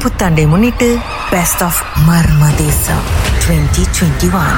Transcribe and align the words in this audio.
புத்தாண்டை 0.00 0.48
முன்னிட்டு 0.48 0.96
best 1.30 1.62
of 1.62 1.82
மர்ம 2.08 2.56
தேசம் 2.56 3.02
டுவெண்ட்டி 3.40 3.84
டுவெண்ட்டி 3.98 4.34
ஒன் 4.34 4.56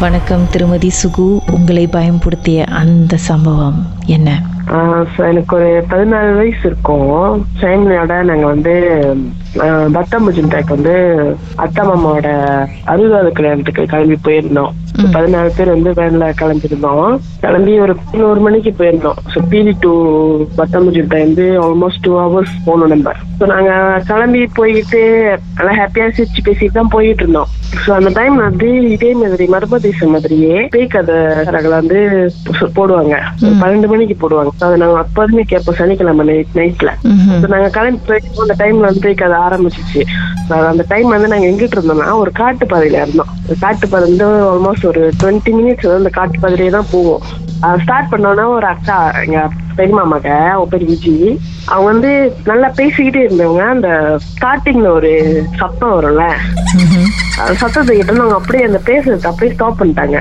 வணக்கம் 0.00 0.48
திருமதி 0.50 0.90
சுகு. 1.02 1.38
உங்களை 1.50 1.86
பயன்படுத்திய 1.86 2.64
அந்த 2.64 3.16
சம்பவம் 3.16 3.86
என்ன? 4.06 4.42
எனக்கு 5.16 5.56
ஒரு 5.56 5.84
பதினாலு 5.90 6.36
வயசு 6.36 6.58
இருக்கும். 6.62 7.46
ஃபேமிலியோட 7.60 8.22
நாங்க 8.22 8.46
வந்து 8.46 8.72
ஆஹ் 9.54 9.88
பத்தாம்பூஜின்டாக்கு 9.94 10.68
வந்து 10.68 11.36
அத்தா 11.58 11.78
மாமாவோட 11.78 12.66
அறுபதாவது 12.86 13.32
கல்யாணத்துக்கு 13.32 13.84
கிளம்பி 13.84 14.18
போயிருந்தோம். 14.24 14.70
பதினாலு 14.98 15.50
பேர் 15.56 15.74
வந்து 15.74 15.90
வேன்ல 15.90 16.32
கிளம்பிருந்தோம் 16.40 17.20
கிளம்பி 17.40 17.80
ஒரு 17.80 17.96
பதினோரு 17.96 18.40
மணிக்கு 18.40 18.74
போயிருந்தோம். 18.78 19.14
ஸோ 19.34 19.38
பிடி 19.48 19.76
டு 19.80 19.92
பத்தாம்பூஜின்டாய் 20.56 21.24
வந்து 21.26 21.44
ஆல்மோஸ்ட் 21.66 22.00
டூ 22.00 22.12
ஹவர்ஸ் 22.18 22.54
போகணும் 22.64 22.88
நம்ம. 22.88 23.14
ஸோ 23.40 23.46
நாங்க 23.46 24.02
கிளம்பி 24.06 24.48
போயிட்டு 24.54 25.00
நல்லா 25.54 25.74
ஹாப்பியா 25.80 26.08
சிரிச்சு 26.18 26.42
பேசிட்டு 26.48 26.72
தான் 26.72 26.88
போயிட்டு 26.88 27.22
இருந்தோம். 27.22 27.46
ஸோ 27.86 27.90
அந்த 27.90 28.10
டைம் 28.10 28.36
வந்து 28.36 28.82
இதே 28.82 29.14
மாதிரி 29.14 29.44
மர்மதேசம் 29.46 30.10
மாதிரியே 30.10 30.68
பேய் 30.74 30.86
கதை 30.86 31.16
வந்து 31.68 32.30
போடுவாங்க. 32.78 33.14
பன்னெண்டு 33.62 33.88
மணிக்கு 33.88 34.16
போடுவாங்க. 34.22 34.52
அதை 34.58 34.76
நாங்க 34.76 34.98
அப்போதுமே 34.98 35.42
கேட்போம் 35.42 35.74
சனிக்கிழமை 35.74 36.24
நைட் 36.24 36.58
நைட்ல. 36.60 36.92
நாங்க 37.54 37.68
கிளம்பி 37.68 38.00
போயிட்டு 38.06 38.44
அந்த 38.46 38.56
டைம்ல 38.64 38.80
வந்து 38.80 39.00
பேய் 39.00 39.14
கதை 39.14 39.38
ஆரம்பிச்சிச்சு. 39.38 40.02
So, 40.48 40.56
அந்த 40.70 40.84
டைம் 40.88 41.08
வந்து 41.08 41.28
நாங்க 41.28 41.46
எங்கிட்டு 41.46 41.76
இருந்தோம்னா 41.78 42.14
ஒரு 42.16 42.30
காட்டு 42.32 42.66
பாதையில 42.66 43.02
இருந்தோம். 43.02 43.28
காட்டு 43.60 43.88
பாதை 43.88 44.04
வந்து 44.08 44.26
ஆல்மோஸ்ட் 44.52 44.79
ஒரு 44.88 45.12
டுவெண்ட்டி 45.22 45.52
மினிட்ஸ் 45.58 45.86
வந்து 45.86 46.02
அந்த 46.02 46.12
காட்டு 46.18 46.38
பாதையிலே 46.40 46.70
தான் 46.76 46.90
போவோம். 46.90 47.22
ஸ்டார்ட் 47.82 48.12
பண்ணோன்னா 48.12 48.44
ஒரு 48.56 48.66
அக்கா 48.66 48.98
எங்க 49.24 49.40
பெரியமா 49.76 50.04
மக 50.12 50.28
அவ 50.54 50.62
பேர் 50.70 50.84
விஜி. 50.90 51.16
அவங்க 51.64 51.88
வந்து 51.92 52.10
நல்லா 52.44 52.68
பேசிக்கிட்டே 52.76 53.20
இருந்தவங்க. 53.26 53.64
அந்த 53.74 54.18
ஸ்டார்டிங்ல 54.28 54.88
ஒரு 54.98 55.12
சத்தம் 55.60 55.94
வரும்ல. 55.96 56.24
சத்தத்தை 57.30 58.02
நாங்க 58.16 58.34
அப்படியே 58.34 58.64
அந்த 58.64 58.80
பேசுறது 58.84 59.24
அப்படியே 59.24 59.52
ஸ்டாப் 59.52 59.82
பண்ணிட்டாங்க. 59.82 60.20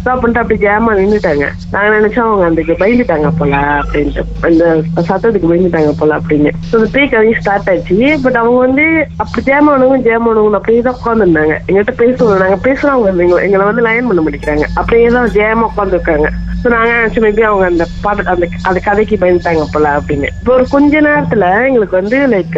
ஸ்டாப் 0.00 0.20
பண்ணிட்டு 0.20 0.40
அப்படி 0.40 0.60
ஜாமா 0.60 0.98
நின்னுட்டாங்க. 1.00 1.48
நாங்க 1.70 1.98
நினைச்சோம் 1.98 2.18
அவங்க 2.18 2.44
அந்த 2.44 2.62
பயந்துட்டாங்க 2.62 3.32
போல 3.38 3.56
அப்படின்ட்டு. 3.56 4.22
அந்த 4.40 4.82
சத்தத்துக்கு 4.96 5.46
பயந்துட்டாங்க 5.46 5.94
போல 5.98 6.16
அப்படின்னு. 6.16 6.50
So, 6.60 6.80
அந்த 6.80 6.90
பேய் 6.92 7.34
ஸ்டார்ட் 7.40 7.70
ஆச்சு. 7.70 8.18
பட் 8.22 8.36
அவங்க 8.36 8.58
வந்து 8.58 9.06
அப்படி 9.16 9.52
ஜேமானவங்க 9.52 10.06
ஜேமானவங்க 10.08 10.50
அப்படியே 10.50 10.80
தான் 10.80 10.96
உட்காந்துருந்தாங்க 11.04 11.58
எங்ககிட்ட 11.68 12.12
பேசுவோம் 12.48 12.86
நாங்க 12.86 13.10
எங்களை- 13.10 13.42
எங்களை 13.42 13.66
வந்து 13.66 13.82
லைன் 13.82 14.06
பண்ண 14.06 14.22
மாட்டேங்கிறாங்க. 14.22 14.64
அப்படியே 14.74 15.06
தான் 15.06 15.28
ஜேமா 15.28 15.66
உட்காந்துருக்காங்க 15.76 16.28
ஸோ 16.60 16.68
நாங்க 16.74 16.92
நினைச்சோம் 16.94 17.24
மேபி 17.24 17.42
அவங்க 17.48 17.64
அந்த 17.70 17.84
பாட்டு 18.04 18.30
அந்த 18.32 18.46
அந்த 18.68 18.78
கதைக்கு 18.86 19.16
பயந்துட்டாங்க 19.22 19.64
போல 19.74 19.90
அப்படின்னு. 19.98 20.28
இப்போ 20.40 20.52
ஒரு 20.56 20.64
கொஞ்ச 20.74 21.00
நேரத்துல 21.08 21.46
எங்களுக்கு 21.68 22.00
வந்து 22.00 22.18
லைக் 22.34 22.56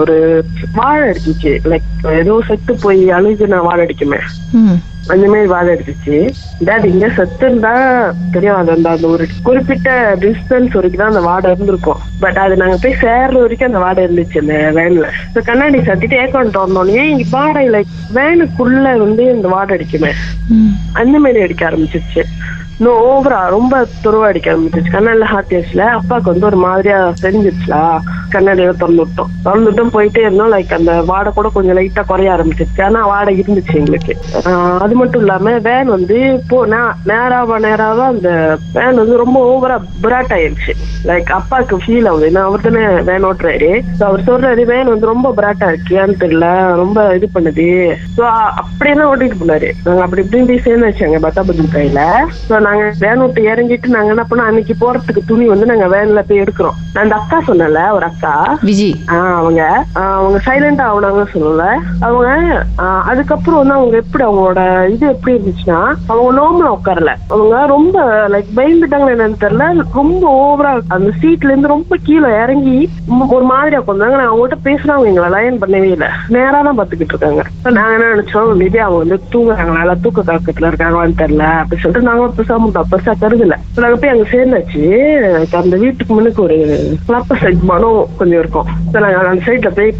ஒரு 0.00 0.16
வாழை 0.78 1.02
அடிச்சிச்சு. 1.10 1.52
லைக் 1.72 1.88
ஏதோ 2.20 2.36
செத்து 2.48 2.74
போய் 2.84 3.02
அழுகுன 3.18 3.60
வாழை 3.68 3.82
அடிக்குமே. 3.86 4.20
அந்த 5.12 5.24
மாதிரி 5.32 5.48
வாழை 5.52 5.68
அடிச்சிச்சு. 5.74 6.16
டேட் 6.66 6.88
இங்க 6.90 7.06
செத்து 7.18 7.44
இருந்தா 7.48 7.72
தெரியும் 8.34 8.58
அது 8.58 8.70
அந்த 8.74 8.88
அந்த 8.96 9.06
ஒரு 9.14 9.24
குறிப்பிட்ட 9.48 9.88
டிஸ்டன்ஸ் 10.24 10.76
வரைக்கும் 10.78 11.02
தான் 11.02 11.12
அந்த 11.12 11.22
வாடை 11.28 11.50
இருந்திருக்கும். 11.52 12.02
பட் 12.22 12.38
அது 12.44 12.60
நாங்க 12.62 12.76
போய் 12.84 13.00
சேர்ற 13.04 13.36
வரைக்கும் 13.44 13.70
அந்த 13.70 13.82
வாடை 13.86 14.04
இருந்துச்சு 14.06 14.42
அந்த 14.44 14.56
வேன்ல 14.78 15.08
ஸோ 15.34 15.40
கண்ணாடி 15.50 15.80
சத்திட்டு 15.88 16.20
ஏக்கௌண்ட் 16.24 16.56
திறந்தோடனே 16.56 17.06
இங்க 17.14 17.26
வாடை 17.38 17.64
லைக் 17.76 17.92
வேனுக்குள்ள 18.18 18.86
வந்து 19.04 19.24
இந்த 19.36 19.48
வாடை 19.56 19.74
அடிக்குமே. 19.78 20.12
அந்த 21.02 21.16
மாதிரி 21.26 21.44
அடிக்க 21.46 21.64
ஆரம்பிச்சிருச்சு. 21.70 22.24
இன்னும் 22.80 23.00
ஓவரா 23.02 23.48
ரொம்ப 23.48 23.86
துருவா 24.04 24.26
அடிக்க 24.26 24.52
ஆரம்பிச்சிருச்சு. 24.52 24.92
கண்ணால 24.92 25.24
ஹார்ட் 25.24 25.52
ஏஸ்ல 25.52 25.78
அப்பாவுக்கு 25.78 26.30
வந்து 26.30 26.46
ஒரு 26.46 26.56
மாதிரியா 26.56 26.98
தெரிஞ்சிருச்சுலா. 27.22 27.82
கண்ணாடியில 28.32 28.76
திறந்து 28.76 29.04
விட்டோம். 29.04 29.88
போயிட்டே 29.90 30.18
இருந்தோம். 30.18 30.52
லைக் 30.52 30.72
அந்த 30.72 31.02
வாடை 31.02 31.32
கூட 31.32 31.48
கொஞ்சம் 31.48 31.76
லைட்டா 31.76 32.04
குறைய 32.06 32.30
ஆரம்பிச்சிருச்சு. 32.30 32.82
ஆனா 32.84 33.06
வாடை 33.06 33.40
இருந்துச்சு 33.40 33.74
எங்களுக்கு. 33.74 34.16
அது 34.78 34.94
மட்டும் 34.94 35.20
இல்லாம 35.20 35.58
வேன் 35.58 35.86
வந்து 35.86 36.32
இப்போ 36.32 36.66
நே- 36.66 36.92
நேராவா 37.06 37.58
நேராவா 37.58 38.06
அந்த 38.06 38.56
வேன் 38.72 38.94
வந்து 38.94 39.16
ரொம்ப 39.16 39.38
ஓவரா 39.50 39.76
பிராட் 40.00 40.32
ஆயிருச்சு. 40.32 40.72
லைக் 41.04 41.30
அப்பாவுக்கு 41.30 41.76
ஃபீல் 41.76 42.08
ஆகுது. 42.08 42.30
ஏன்னா 42.30 42.42
அவர் 42.42 42.60
தானே 42.60 43.00
வேன் 43.00 43.24
ஓட்டுறாரு. 43.24 43.70
ஸோ 44.00 44.02
அவர் 44.02 44.20
சொல்றாரு 44.20 44.64
வேன் 44.64 44.88
வந்து 44.88 45.06
ரொம்ப 45.06 45.32
பிராட்டா 45.36 45.72
இருக்கியான்னு 45.72 45.98
ஏன்னு 46.00 46.20
தெரியல. 46.20 46.46
ரொம்ப 46.76 47.14
இது 47.14 47.28
பண்ணுது. 47.34 47.66
ஸோ 48.16 48.20
அப்படியே 48.60 48.96
தான் 48.96 49.06
ஓட்டிட்டு 49.06 49.38
போனாரு. 49.40 49.68
நாங்க 49.84 50.02
அப்படி 50.02 50.22
இப்படின்னு 50.22 50.46
போய் 50.46 50.58
சேர்ந்து 50.58 50.86
வச்சாங்க 50.86 51.18
பத்தாபதி 51.20 51.68
கையில 51.74 52.00
ஸோ 52.48 52.60
நாங்க 52.60 52.92
வேன் 52.98 53.18
விட்டு 53.18 53.42
இறங்கிட்டு 53.42 53.86
நாங்க 53.86 54.08
என்ன 54.08 54.24
பண்ணோம்? 54.30 54.48
அன்னைக்கு 54.50 54.74
போறதுக்கு 54.80 55.20
துணி 55.26 55.46
வந்து 55.46 55.66
நாங்க 55.66 55.86
வேன்ல 55.88 56.22
போய் 56.28 56.40
எடுக்கிறோம். 56.40 56.76
நான் 56.92 57.04
அந்த 57.04 57.14
அக்கா 57.14 57.42
சொன்னல 57.48 57.90
ஒரு 57.90 58.04
அக்கா 58.04 58.19
விஜி. 58.66 58.94
ஆஹ் 59.06 59.34
அவங்க. 59.34 59.84
அவங்க 59.92 60.40
சைலண்டா 60.46 60.84
ஆகுனாங்க 60.90 61.24
சொல்லல. 61.34 61.78
அவங்க 62.00 62.62
அதுக்கப்புறம் 63.04 63.66
வந்து 63.66 63.74
அவங்க 63.74 63.96
எப்படி 63.96 64.24
அவங்களோட 64.24 64.88
இது 64.88 65.08
எப்படி 65.08 65.36
இருந்துச்சுன்னா 65.36 65.94
அவங்க 66.06 66.40
நோம்பல 66.40 66.74
உட்காரல. 66.78 67.14
அவங்க 67.28 67.66
ரொம்ப 67.66 68.04
லைக் 68.28 68.46
பயந்துட்டாங்க 68.56 69.14
என்னன்னு 69.16 69.34
தெரியல. 69.40 69.82
ரொம்ப 69.94 70.56
ஓவரா 70.56 70.80
அந்த 70.88 71.10
சீட்ல 71.22 71.44
இருந்து 71.44 71.68
ரொம்ப 71.68 71.96
கீழே 72.02 72.28
இறங்கி 72.28 72.88
ஒரு 73.28 73.44
மாதிரி 73.44 73.76
உட்காந்தாங்க. 73.76 73.92
நான் 73.94 74.30
அவங்ககிட்ட 74.30 74.54
பேசுனா 74.64 74.90
அவங்க 74.90 75.08
எங்களை 75.08 75.30
லயன் 75.30 75.58
பண்ணவே 75.58 75.90
இல்லை. 75.90 76.08
நேரா 76.28 76.60
தான் 76.60 76.78
பாத்துக்கிட்டு 76.78 77.00
இருக்காங்க. 77.00 77.42
நாங்க 77.62 77.92
என்ன 77.92 78.14
நினைச்சோம்? 78.14 78.60
மேபி 78.62 78.76
அவங்க 78.76 78.98
வந்து 78.98 79.20
தூங்குறாங்களா? 79.32 80.00
தூக்க 80.02 80.22
கலக்கத்துல 80.22 80.62
இருக்காங்களான்னு 80.62 81.18
தெரியல. 81.18 81.38
அப்படி 81.38 81.80
சொல்லிட்டு 81.80 82.08
நாங்களும் 82.08 82.34
பெருசா 82.36 82.56
முட்டோம் 82.56 82.86
பெருசா 82.92 83.12
கருதல. 83.20 83.54
நாங்க 83.76 83.96
போய் 83.96 84.10
அங்க 84.10 84.30
சேர்ந்தாச்சு. 84.30 85.56
அந்த 85.56 85.76
வீட்டுக்கு 85.76 86.14
முன்னுக்கு 86.14 86.42
ஒரு 86.42 86.56
கிளப்ப 87.08 87.36
சைட் 87.36 87.62
மனம் 87.62 88.08
கொஞ்சம் 88.18 88.38
இருக்கும். 88.38 88.66
அந்த 88.86 89.42
சைட்ல 89.46 89.70
போய் 89.76 89.94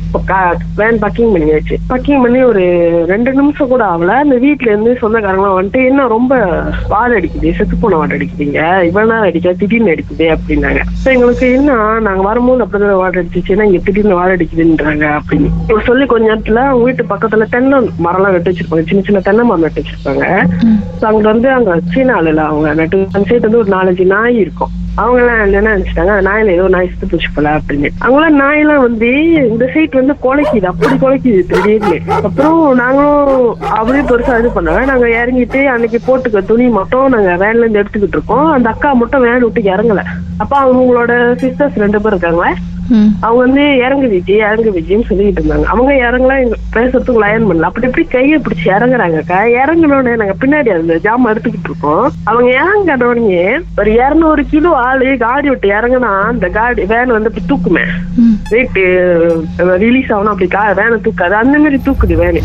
வேன் 0.77 1.01
பக்கிங் 1.03 1.33
பண்ணியாச்சு. 1.35 1.77
பக்கிங் 1.89 2.23
பண்ணி 2.23 2.41
ஒரு 2.43 2.65
ரெண்டு 3.09 3.33
நிமிஷம் 3.33 3.69
கூட 3.69 3.85
ஆகல. 3.85 4.15
அந்த 4.25 4.37
வீட்ல 4.45 4.71
இருந்து 4.71 4.93
சொந்தக்காரங்களாம் 5.03 5.59
வந்துட்டு 5.59 5.81
என்ன 5.87 6.07
ரொம்ப 6.07 6.35
வாடை 6.89 7.15
அடிக்குது? 7.19 7.55
செத்து 7.57 7.77
போன 7.81 7.97
வாடை 7.97 8.17
அடிக்குதுங்க. 8.17 8.61
இவ்வளவு 8.89 9.13
நேரம் 9.13 9.29
அடிக்க 9.29 9.53
திடீர்னு 9.53 9.95
அடிக்குது 9.95 10.27
அப்படின்னாங்க. 10.37 10.81
எங்களுக்கு 11.05 11.53
என்ன 11.53 11.99
நாங்க 12.09 12.23
வரும்போது 12.23 12.65
அப்படிதான் 12.65 13.03
வாடை 13.05 13.23
அடிச்சிச்சுன்னா 13.23 13.63
இங்க 13.63 13.81
திடீர்னு 13.85 14.15
வாடை 14.15 14.33
அடிக்குதுன்றாங்க 14.37 15.05
அப்படின்னு. 15.19 15.51
சொல்லி 15.87 16.07
கொஞ்ச 16.07 16.35
நேரத்துல 16.35 16.61
அவங்க 16.71 16.85
வீட்டு 16.85 17.05
பக்கத்துல 17.15 17.47
தென்னை 17.51 17.79
மரம்லாம் 18.05 18.35
நட்டு 18.37 18.51
வச்சிருப்பாங்க. 18.51 18.87
சின்ன 18.91 19.05
சின்ன 19.09 19.21
தென்னை 19.21 19.45
மரம் 19.45 19.65
நட்டு 19.67 19.83
வச்சிருப்பாங்க. 19.83 20.25
அங்க 21.01 21.29
வந்து 21.33 21.49
அங்க 21.51 21.81
சீன 21.93 22.15
ஆளுல 22.21 22.43
அவங்க 22.51 22.75
நட்டு 22.75 23.07
அந்த 23.13 23.29
சைடு 23.31 23.41
வந்து 23.41 23.59
ஒரு 23.59 23.71
நாலஞ்சு 23.77 24.05
நாய் 24.15 24.39
இருக்கும். 24.45 24.71
அவங்க 24.97 25.21
எல்லாம் 25.21 25.41
என்ன 25.41 25.77
நினைச்சிட்டாங்க? 25.77 26.15
நாயில 26.29 26.49
ஏதோ 26.49 26.69
நாய் 26.69 26.91
சுத்து 26.93 27.11
போச்சு 27.11 27.29
போல 27.35 27.59
அப்படின்னு. 27.59 27.91
அவங்களாம் 28.05 28.41
நாயெல்லாம் 28.43 28.81
வந்து 28.81 29.35
இந்த 29.35 29.71
சைட் 29.75 29.99
வந்து 30.01 30.15
குலைக்குது. 30.25 30.65
அப்படி 30.65 30.95
குலைக்குது. 30.95 31.47
திடீர்னு 31.47 32.01
அப்புறம் 32.11 32.75
நாங்களும் 32.75 33.61
அப்படியே 33.61 34.05
பெருசா 34.05 34.39
இது 34.39 34.51
பண்ணாங்க 34.57 34.85
நாங்க 34.85 35.07
இறங்கிட்டு 35.07 35.65
அன்னைக்கு 35.65 36.01
போட்டுக்க 36.09 36.47
துணி 36.47 36.69
மட்டும் 36.69 37.09
நாங்க 37.09 37.47
வேன்ல 37.47 37.59
இருந்து 37.59 37.83
எடுத்துக்கிட்டு 37.83 38.19
இருக்கோம். 38.19 38.47
அந்த 38.47 38.69
அக்கா 38.69 38.93
மட்டும் 38.93 39.23
வேன் 39.23 39.45
விட்டு 39.45 39.61
இறங்கல. 39.61 40.05
அப்ப 40.39 40.61
அவங்களோட 40.65 41.13
சிஸ்டர்ஸ் 41.45 41.83
ரெண்டு 41.85 42.01
பேர் 42.01 42.13
இருக்காங்க. 42.13 42.55
அவங்க 43.21 43.41
வந்து 43.45 43.77
இறங்கு 43.77 44.09
விஜய் 44.09 44.37
இறங்கு 44.37 44.71
விஜய்னு 44.71 45.09
சொல்லிட்டு 45.09 45.43
இருந்தாங்க. 45.43 45.65
அவங்க 45.65 45.93
இறங்கலாம் 45.93 46.41
எங்க 46.41 46.57
பேசுறதுக்கு 46.77 47.19
லயன் 47.19 47.47
பண்ணல. 47.49 47.61
அப்படி 47.61 47.87
இப்படி 47.87 48.07
கையை 48.07 48.39
பிடிச்சி 48.39 48.67
இறங்குறாங்கக்கா 48.67 49.39
இறங்கினோடனே 49.61 50.17
நாங்க 50.17 50.35
பின்னாடி 50.41 50.69
அந்த 50.69 50.95
ஜாம 50.95 51.31
எடுத்துக்கிட்டு 51.33 51.71
இருக்கோம். 51.71 52.11
அவங்க 52.25 52.51
இறங்கினோடனே 52.63 53.61
ஒரு 53.79 53.93
இருநூறு 53.93 54.47
கிலோ 54.47 54.73
ஆளு 54.83 55.17
காடி 55.19 55.49
விட்டு 55.49 55.69
இறங்குனா 55.71 56.11
அந்த 56.25 56.49
காடி 56.49 56.85
வேன் 56.85 57.15
வந்து 57.15 57.31
இப்படி 57.31 57.47
தூக்குமே 57.47 57.85
ம். 58.19 58.37
வெயிட் 58.51 58.79
ரிலீஸ் 59.83 60.13
ஆகணும் 60.13 60.33
அப்படி 60.33 60.49
கா 60.49 60.63
வேனை 60.73 60.99
தூக்காது 61.01 61.35
அந்த 61.35 61.59
மாதிரி 61.59 61.81
தூக்குது 61.87 62.17
வேனு. 62.17 62.43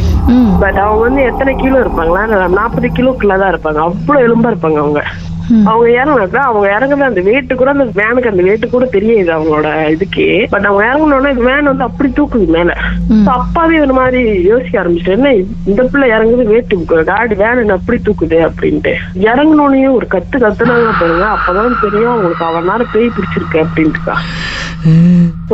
பட் 0.59 0.77
அவங்க 0.77 1.01
வந்து 1.01 1.21
எத்தனை 1.23 1.53
கிலோ 1.55 1.79
இருப்பாங்களா 1.79 2.23
நாற்பது 2.55 2.89
கிலோக்குள்ள 2.91 3.37
தான் 3.37 3.53
இருப்பாங்க 3.53 3.81
அவ்வளவு 3.85 4.25
எலும்பா 4.27 4.51
இருப்பாங்க 4.51 4.79
அவங்க. 4.79 5.01
அவங்க 5.69 5.87
இறங்கினாக்கா 6.01 6.41
அவங்க 6.49 6.67
இறங்குன 6.77 7.07
அந்த 7.09 7.21
வெயிட்டு 7.21 7.55
கூட 7.55 7.69
அந்த 7.75 7.85
வேனுக்கு 8.01 8.31
அந்த 8.31 8.43
வெயிட்டு 8.47 8.69
கூட 8.69 8.85
தெரியுது 8.85 9.31
அவங்களோட 9.37 9.67
இதுக்கு. 9.95 10.47
பட் 10.53 10.67
அவங்க 10.69 10.83
இறங்கினோடனே 10.89 11.33
வேன் 11.47 11.71
வந்து 11.71 11.87
அப்படி 11.89 12.09
தூக்குது 12.09 12.47
மேல. 12.57 12.73
அப்பாவே 13.37 13.79
ஒரு 13.79 13.93
மாதிரி 13.93 14.21
யோசிக்க 14.51 14.81
ஆரம்பிச்சிட்டு 14.81 15.15
என்ன 15.17 15.33
இந்த 15.71 15.83
பிள்ளை 15.83 16.09
இறங்குது 16.17 16.45
வேட்டு 16.53 17.03
காடி 17.11 17.35
வேன் 17.35 17.75
அப்படி 17.77 17.97
தூக்குது 18.07 18.39
அப்படின்ட்டு. 18.47 18.93
இறங்கினோடனே 19.29 19.87
ஒரு 19.97 20.07
கத்து 20.15 20.37
கத்துனாங்க 20.45 20.91
பாருங்க. 21.01 21.25
அப்பதான் 21.35 21.81
தெரியும் 21.81 22.13
அவங்களுக்கு 22.13 22.45
அவன் 22.45 22.69
நேரம் 22.71 22.93
பேய் 22.93 23.15
பிடிச்சிருக்கு 23.17 23.63
அப்படின்ட்டுக்கா. 23.65 24.17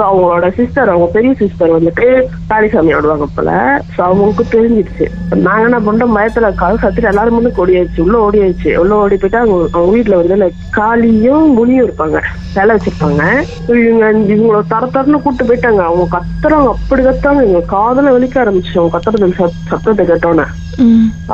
அவங்களோட 0.06 0.45
சிஸ்டர் 0.56 0.89
அவங்க 0.89 1.07
பெரிய 1.13 1.33
சிஸ்டர் 1.42 1.75
வந்துட்டு 1.75 2.07
காளிசாமி 2.50 2.95
ஆடுவாங்க 2.95 3.27
போல. 3.36 3.51
ஸோ 3.95 4.00
அவங்களுக்கு 4.07 4.44
தெரிஞ்சிடுச்சு. 4.56 5.06
நாங்க 5.48 5.63
என்ன 5.68 5.80
பண்றோம் 5.88 6.16
பயத்துல 6.18 6.54
கால் 6.56 6.81
சத்துட்டு 6.83 7.12
எல்லாரும் 7.12 7.38
முன்னு 7.38 7.60
ஓடியாச்சு. 7.63 8.00
உள்ள 8.06 8.18
ஓடியாச்சு. 8.27 8.77
உள்ள 8.77 8.94
ஓடி 8.95 9.16
போயிட்டு 9.16 9.38
அவங்க 9.38 9.80
அவங்க 9.81 9.98
வீட்டுல 9.98 10.16
வந்து 10.16 10.36
லைக் 10.36 10.60
காளியும் 10.72 11.45
முனியும் 11.57 11.86
இருப்பாங்க. 11.88 12.18
சிலை 12.54 12.75
வச்சிருப்பாங்க. 12.75 13.24
இவங்க 13.68 14.12
இவங்கள 14.33 14.62
தர 14.68 14.86
தரன்னு 14.86 15.22
கூப்பிட்டு 15.22 15.54
போயிட்டாங்க. 15.54 15.81
அவங்க 15.81 16.07
கத்துறாங்க 16.12 16.68
அப்படி 16.68 17.04
கத்துறாங்க 17.04 17.45
எங்க 17.45 17.60
காதல 17.60 18.19
வலிக்க 18.19 18.39
ஆரம்பிச்சு 18.44 18.78
அவங்க 18.78 18.94
கத்துறது 18.98 19.50
சத்தத்தை 19.68 20.07
கேட்டோன்னே 20.07 20.45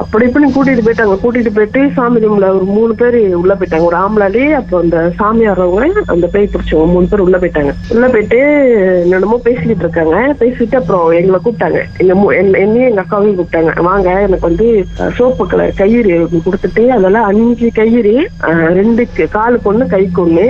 அப்படி 0.02 0.26
இப்படி 0.28 0.48
கூட்டிட்டு 0.56 0.84
போயிட்டாங்க. 0.86 1.16
கூட்டிட்டு 1.24 1.52
போயிட்டு 1.58 1.82
சாமி 1.96 2.22
ரூம்ல 2.24 2.48
ஒரு 2.58 2.66
மூணு 2.78 2.94
பேர் 3.02 3.18
உள்ள 3.42 3.54
போயிட்டாங்க. 3.60 3.88
ஒரு 3.90 3.98
ஆம்பளாலே 4.04 4.46
அப்புறம் 4.60 4.84
அந்த 4.86 4.98
சாமியாரவங்க 5.20 6.04
அந்த 6.14 6.28
பேய் 6.34 6.50
பிடிச்சவங்க 6.54 6.88
மூணு 6.94 7.08
பேர் 7.12 7.24
உள்ள 7.26 7.38
போயிட்டாங்க. 7.44 7.74
உள்ள 7.96 8.08
போயிட்டு 8.16 8.40
என்னென்னமோ 9.04 9.40
பேசிக்கிட்டு 9.48 9.86
இருக்காங்க. 9.86 10.18
பேசிட்டு 10.42 10.80
அப்புறம் 10.82 11.06
எங்களை 11.20 11.40
கூப்பிட்டாங்க. 11.46 11.82
எங்க 12.02 12.16
என்னையும் 12.62 12.90
எங்க 12.90 13.04
அக்காவையும் 13.06 13.38
கூப்பிட்டாங்க. 13.40 13.74
வாங்க 13.90 14.10
எனக்கு 14.28 14.48
வந்து 14.50 14.68
சோப்பு 15.20 15.46
கலர் 15.54 15.78
கயிறு 15.82 16.18
கொடுத்துட்டு 16.48 16.86
அதெல்லாம் 16.98 17.28
அஞ்சு 17.32 17.70
கயிறு 17.80 18.16
ரெண்டு 18.80 19.06
காலுக்கு 19.38 19.72
ஒண்ணு 19.72 19.88
கைக்கு 19.96 20.22
ஒண்ணு 20.26 20.46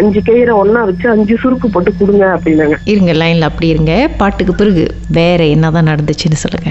அஞ்சு 0.00 0.22
கயிறை 0.30 0.54
ஒண்ணா 0.62 0.82
வச்சு 0.90 1.08
அஞ்சு 1.14 1.36
சுருக்கு 1.42 1.68
போட்டு 1.74 1.92
கொடுங்க 2.00 2.24
அப்படின்னாங்க. 2.36 2.78
இருங்க 2.94 3.12
லைன்ல 3.22 3.50
அப்படி 3.50 3.68
இருங்க. 3.74 3.94
பாட்டுக்கு 4.22 4.54
பிறகு 4.62 4.86
வேற 5.20 5.42
என்னதான் 5.56 5.90
நடந்துச்சுன்னு 5.92 6.42
சொல்லுங்க. 6.44 6.70